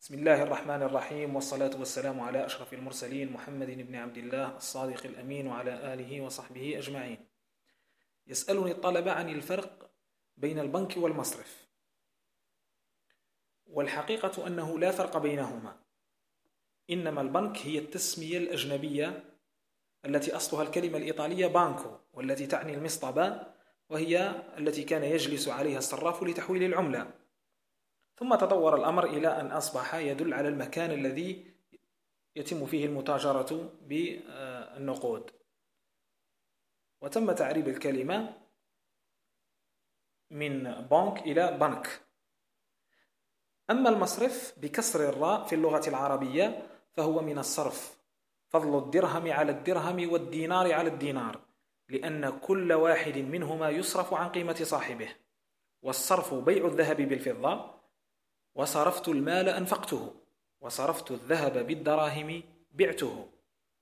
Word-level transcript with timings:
بسم 0.00 0.14
الله 0.14 0.42
الرحمن 0.42 0.82
الرحيم 0.82 1.34
والصلاة 1.34 1.78
والسلام 1.78 2.20
على 2.20 2.46
أشرف 2.46 2.74
المرسلين 2.74 3.32
محمد 3.32 3.66
بن 3.66 3.94
عبد 3.94 4.16
الله 4.16 4.56
الصادق 4.56 5.06
الأمين 5.06 5.46
وعلى 5.46 5.94
آله 5.94 6.20
وصحبه 6.20 6.78
أجمعين. 6.78 7.26
يسألني 8.26 8.70
الطلبة 8.70 9.12
عن 9.12 9.28
الفرق 9.28 9.90
بين 10.36 10.58
البنك 10.58 10.96
والمصرف. 10.96 11.68
والحقيقة 13.66 14.46
أنه 14.46 14.78
لا 14.78 14.90
فرق 14.90 15.18
بينهما. 15.18 15.76
إنما 16.90 17.20
البنك 17.20 17.58
هي 17.58 17.78
التسمية 17.78 18.38
الأجنبية 18.38 19.24
التي 20.04 20.36
أصلها 20.36 20.62
الكلمة 20.62 20.98
الإيطالية 20.98 21.46
بانكو 21.46 21.90
والتي 22.12 22.46
تعني 22.46 22.74
المصطبة 22.74 23.46
وهي 23.90 24.42
التي 24.58 24.82
كان 24.82 25.04
يجلس 25.04 25.48
عليها 25.48 25.78
الصراف 25.78 26.22
لتحويل 26.22 26.62
العملة. 26.62 27.19
ثم 28.20 28.34
تطور 28.34 28.76
الأمر 28.76 29.04
إلى 29.04 29.40
أن 29.40 29.52
أصبح 29.52 29.94
يدل 29.94 30.34
على 30.34 30.48
المكان 30.48 30.90
الذي 30.90 31.54
يتم 32.36 32.66
فيه 32.66 32.86
المتاجرة 32.86 33.72
بالنقود. 33.82 35.30
وتم 37.00 37.32
تعريب 37.32 37.68
الكلمة 37.68 38.36
من 40.30 40.62
بنك 40.72 41.18
إلى 41.18 41.58
بنك 41.58 42.00
أما 43.70 43.90
المصرف 43.90 44.54
بكسر 44.56 45.08
الراء 45.08 45.44
في 45.44 45.54
اللغة 45.54 45.88
العربية 45.88 46.66
فهو 46.92 47.22
من 47.22 47.38
الصرف. 47.38 48.00
فضل 48.48 48.78
الدرهم 48.78 49.32
على 49.32 49.52
الدرهم 49.52 50.12
والدينار 50.12 50.72
على 50.72 50.88
الدينار 50.88 51.40
لأن 51.88 52.38
كل 52.38 52.72
واحد 52.72 53.18
منهما 53.18 53.70
يصرف 53.70 54.14
عن 54.14 54.28
قيمة 54.28 54.54
صاحبه. 54.62 55.08
والصرف 55.82 56.34
بيع 56.34 56.66
الذهب 56.66 56.96
بالفضة 56.96 57.79
وصرفت 58.54 59.08
المال 59.08 59.48
أنفقته 59.48 60.14
وصرفت 60.60 61.10
الذهب 61.10 61.66
بالدراهم 61.66 62.42
بعته 62.72 63.28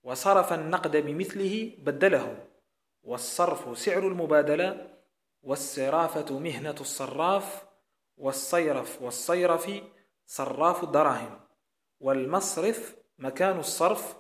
وصرف 0.03 0.53
النقد 0.53 0.97
بمثله 0.97 1.73
بدله 1.79 2.47
والصرف 3.03 3.79
سعر 3.79 4.09
المبادلة 4.09 4.99
والصرافة 5.43 6.39
مهنة 6.39 6.75
الصراف 6.81 7.65
والصيرف 8.17 9.03
والصيرف 9.03 9.83
صراف 10.27 10.85
الدراهم 10.85 11.41
والمصرف 12.01 12.97
مكان 13.19 13.59
الصرف 13.59 14.17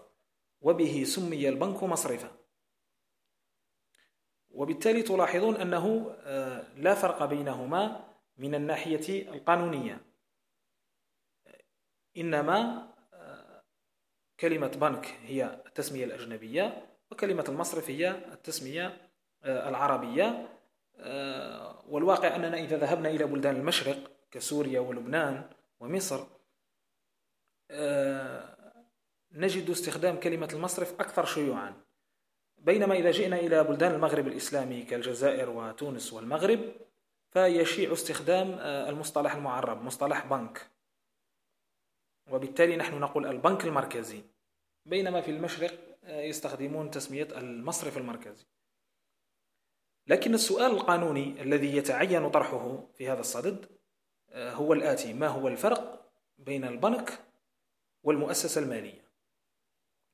وبه 0.60 1.04
سمي 1.04 1.48
البنك 1.48 1.82
مصرفا. 1.82 2.30
وبالتالي 4.50 5.02
تلاحظون 5.02 5.56
أنه 5.56 6.16
آه، 6.20 6.66
لا 6.76 6.94
فرق 6.94 7.24
بينهما 7.24 8.04
من 8.38 8.54
الناحية 8.54 9.32
القانونية. 9.32 10.07
إنما 12.18 12.88
آه، 13.14 13.62
كلمة 14.40 14.68
بنك 14.68 15.18
هي 15.22 15.62
التسمية 15.66 16.04
الأجنبية 16.04 16.86
وكلمة 17.10 17.44
المصرف 17.48 17.90
هي 17.90 18.10
التسمية 18.10 19.10
آه، 19.42 19.68
العربية 19.68 20.48
آه، 20.96 21.84
والواقع 21.88 22.36
أننا 22.36 22.58
إذا 22.58 22.76
ذهبنا 22.76 23.08
إلى 23.08 23.24
بلدان 23.24 23.56
المشرق 23.56 24.10
كسوريا 24.30 24.80
ولبنان 24.80 25.50
ومصر 25.80 26.26
نجد 29.32 29.70
استخدام 29.70 30.20
كلمة 30.20 30.48
المصرف 30.52 31.00
أكثر 31.00 31.24
شيوعا. 31.24 31.74
بينما 32.58 32.94
إذا 32.94 33.10
جئنا 33.10 33.36
إلى 33.36 33.64
بلدان 33.64 33.94
المغرب 33.94 34.26
الإسلامي 34.26 34.82
كالجزائر 34.82 35.50
وتونس 35.50 36.12
والمغرب 36.12 36.60
فيشيع 37.30 37.92
استخدام 37.92 38.58
المصطلح 38.60 39.34
المعرب 39.34 39.84
مصطلح 39.84 40.26
بنك. 40.26 40.70
وبالتالي 42.30 42.76
نحن 42.76 43.00
نقول 43.00 43.26
البنك 43.26 43.64
المركزي 43.64 44.22
بينما 44.86 45.20
في 45.20 45.30
المشرق 45.30 45.88
آه، 46.04 46.22
يستخدمون 46.22 46.90
تسمية 46.90 47.28
المصرف 47.36 47.98
المركزي. 47.98 48.44
لكن 50.06 50.34
السؤال 50.34 50.70
القانوني 50.70 51.42
الذي 51.42 51.76
يتعين 51.76 52.30
طرحه 52.30 52.86
في 52.94 53.08
هذا 53.08 53.20
الصدد 53.20 53.66
آه، 54.30 54.52
هو 54.52 54.72
الآتي 54.72 55.12
ما 55.12 55.28
هو 55.28 55.48
الفرق 55.48 56.10
بين 56.38 56.64
البنك 56.64 57.18
والمؤسسة 58.02 58.60
المالية؟ 58.60 59.08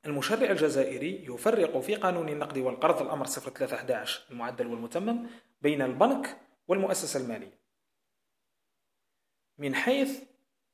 المشرع 0.06 0.50
الجزائري 0.50 1.24
يفرق 1.24 1.78
في 1.80 1.94
قانون 1.94 2.28
النقد 2.28 2.58
والقرض 2.58 3.03
الأمر 3.03 3.26
0311 3.26 4.26
المعدل 4.30 4.66
والمتمم 4.66 5.26
بين 5.62 5.82
البنك 5.82 6.41
والمؤسسة 6.69 7.20
المالية. 7.20 7.58
من 9.58 9.74
حيث 9.74 10.22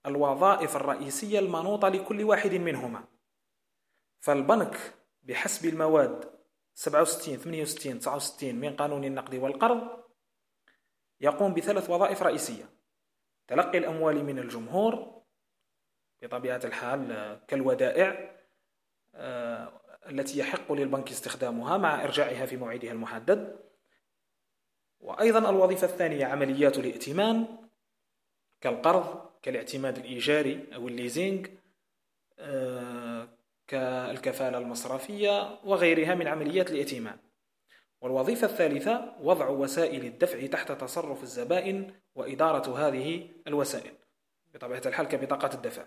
الوظائف 0.06 0.76
الرئيسية 0.76 1.38
المنوطة 1.38 1.88
لكل 1.88 2.24
واحد 2.24 2.54
منهما. 2.54 3.04
فالبنك 4.20 4.94
بحسب 5.22 5.68
المواد 5.68 6.30
67 6.74 7.36
68 7.36 7.98
69 7.98 8.54
من 8.54 8.76
قانون 8.76 9.04
النقد 9.04 9.34
والقرض 9.34 10.04
يقوم 11.20 11.54
بثلاث 11.54 11.90
وظائف 11.90 12.22
رئيسية 12.22 12.64
تلقي 13.48 13.78
الأموال 13.78 14.24
من 14.24 14.38
الجمهور 14.38 15.22
بطبيعة 16.22 16.60
الحال 16.64 17.40
كالودائع 17.48 18.36
آه، 19.14 19.80
التي 20.06 20.38
يحق 20.38 20.72
للبنك 20.72 21.10
استخدامها 21.10 21.76
مع 21.76 22.04
إرجاعها 22.04 22.46
في 22.46 22.56
موعدها 22.56 22.92
المحدد. 22.92 23.70
وأيضا 25.00 25.50
الوظيفة 25.50 25.86
الثانية 25.86 26.26
عمليات 26.26 26.78
الائتمان 26.78 27.58
كالقرض 28.60 29.29
كالاعتماد 29.42 29.98
الإيجاري 29.98 30.66
أو 30.74 30.88
الليزينج 30.88 31.46
آه، 32.38 33.28
كالكفالة 33.66 34.58
المصرفية 34.58 35.58
وغيرها 35.64 36.14
من 36.14 36.26
عمليات 36.26 36.70
الائتمان 36.70 37.18
والوظيفة 38.00 38.46
الثالثة 38.46 39.14
وضع 39.20 39.48
وسائل 39.48 40.04
الدفع 40.04 40.46
تحت 40.46 40.72
تصرف 40.72 41.22
الزبائن 41.22 41.94
وإدارة 42.14 42.88
هذه 42.88 43.28
الوسائل 43.46 43.92
بطبيعة 44.54 44.82
الحال 44.86 45.08
كبطاقات 45.08 45.54
الدفع. 45.54 45.84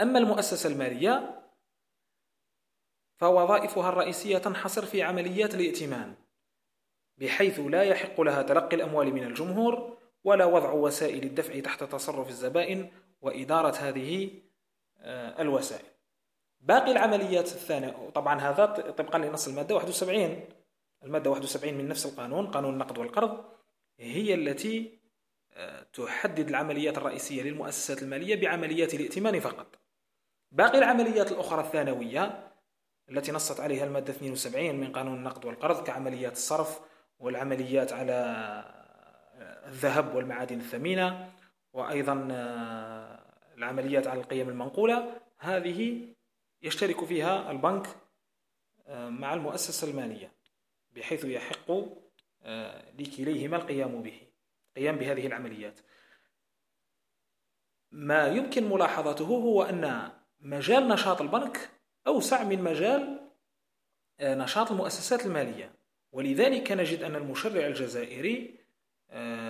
أما 0.00 0.18
المؤسسة 0.18 0.68
المالية 0.68 1.42
فوظائفها 3.16 3.88
الرئيسية 3.88 4.38
تنحصر 4.38 4.86
في 4.86 5.02
عمليات 5.02 5.54
الائتمان 5.54 6.14
بحيث 7.18 7.60
لا 7.60 7.82
يحق 7.82 8.20
لها 8.20 8.42
تلقي 8.42 8.76
الأموال 8.76 9.14
من 9.14 9.24
الجمهور 9.24 9.98
ولا 10.24 10.44
وضع 10.44 10.72
وسائل 10.72 11.22
الدفع 11.22 11.60
تحت 11.60 11.84
تصرف 11.84 12.28
الزبائن 12.28 12.90
وإدارة 13.20 13.76
هذه 13.76 14.30
آه، 14.98 15.42
الوسائل. 15.42 15.84
باقي 16.60 16.92
العمليات 16.92 17.46
الثانية 17.46 18.10
طبعا 18.14 18.40
هذا 18.40 18.66
طبقا 18.66 19.18
لنص 19.18 19.48
المادة 19.48 19.74
71 19.74 20.40
المادة 21.04 21.30
71 21.30 21.74
من 21.74 21.88
نفس 21.88 22.06
القانون 22.06 22.46
قانون 22.46 22.72
النقد 22.72 22.98
والقرض 22.98 23.44
هي 23.98 24.34
التي 24.34 24.98
آه، 25.52 25.82
تحدد 25.92 26.48
العمليات 26.48 26.98
الرئيسية 26.98 27.42
للمؤسسات 27.42 28.02
المالية 28.02 28.40
بعمليات 28.40 28.94
الائتمان 28.94 29.40
فقط. 29.40 29.78
باقي 30.52 30.78
العمليات 30.78 31.32
الأخرى 31.32 31.60
الثانوية 31.60 32.52
التي 33.10 33.32
نصت 33.32 33.60
عليها 33.60 33.84
المادة 33.84 34.12
72 34.12 34.74
من 34.74 34.92
قانون 34.92 35.14
النقد 35.14 35.44
والقرض 35.44 35.86
كعمليات 35.86 36.32
الصرف 36.32 36.80
والعمليات 37.18 37.92
على 37.92 38.83
الذهب 39.66 40.14
والمعادن 40.14 40.60
الثمينة 40.60 41.32
وأيضا 41.72 42.28
آه، 42.30 43.20
العمليات 43.56 44.06
على 44.06 44.20
القيم 44.20 44.48
المنقولة. 44.48 45.20
هذه 45.38 46.08
يشترك 46.62 47.04
فيها 47.04 47.50
البنك 47.50 47.86
آه، 48.86 49.08
مع 49.08 49.34
المؤسسة 49.34 49.90
المالية 49.90 50.32
بحيث 50.90 51.24
يحق 51.24 51.70
آه، 52.42 52.92
لكليهما 52.98 53.56
القيام 53.56 54.02
به 54.02 54.20
القيام 54.68 54.96
بهذه 54.96 55.26
العمليات. 55.26 55.80
ما 57.90 58.26
يمكن 58.26 58.70
ملاحظته 58.70 59.24
هو 59.24 59.62
أن 59.62 60.12
مجال 60.40 60.88
نشاط 60.88 61.20
البنك 61.20 61.70
أوسع 62.06 62.44
من 62.44 62.62
مجال 62.62 63.30
نشاط 64.20 64.70
المؤسسات 64.70 65.26
المالية. 65.26 65.74
ولذلك 66.12 66.72
نجد 66.72 67.02
أن 67.02 67.16
المشرع 67.16 67.66
الجزائري 67.66 68.63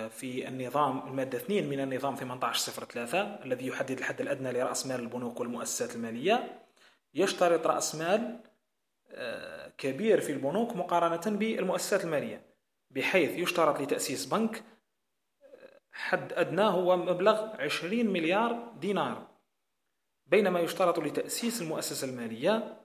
في 0.09 0.47
النظام 0.47 1.07
المادة 1.07 1.37
2 1.37 1.69
من 1.69 1.79
النظام 1.79 2.13
1803 2.13 3.21
الذي 3.21 3.67
يحدد 3.67 3.97
الحد 3.97 4.21
الأدنى 4.21 4.51
لرأس 4.51 4.87
مال 4.87 4.99
البنوك 4.99 5.39
والمؤسسات 5.39 5.95
المالية. 5.95 6.65
يشترط 7.13 7.67
رأس 7.67 7.95
مال 7.95 8.39
آه، 9.09 9.69
كبير 9.77 10.21
في 10.21 10.31
البنوك 10.31 10.75
مقارنة 10.75 11.37
بالمؤسسات 11.37 12.03
المالية 12.03 12.45
بحيث 12.89 13.29
يشترط 13.29 13.81
لتأسيس 13.81 14.25
بنك 14.25 14.63
آه، 15.43 15.79
حد 15.91 16.33
أدنى 16.33 16.63
هو 16.63 16.97
مبلغ 16.97 17.61
20 17.61 18.05
مليار 18.05 18.73
دينار. 18.79 19.27
بينما 20.25 20.59
يشترط 20.59 20.99
لتأسيس 20.99 21.61
المؤسسة 21.61 22.07
المالية 22.07 22.81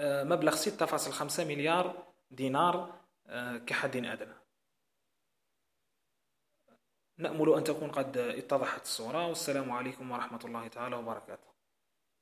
مبلغ 0.00 0.56
6.5 0.56 1.44
مليار 1.44 2.06
دينار 2.30 3.00
كحد 3.66 3.96
أدنى. 3.96 4.47
نأمل 7.18 7.54
أن 7.54 7.64
تكون 7.64 7.90
قد 7.90 8.16
اتضحت 8.16 8.82
الصورة 8.82 9.26
والسلام 9.26 9.72
عليكم 9.72 10.10
ورحمة 10.10 10.40
الله 10.44 10.68
تعالى 10.68 10.96
وبركاته. 10.96 11.57